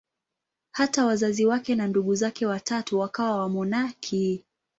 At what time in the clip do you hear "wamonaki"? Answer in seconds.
3.37-4.43